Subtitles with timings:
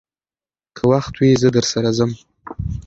[0.75, 2.11] که وخت وي، زه درسره ځم.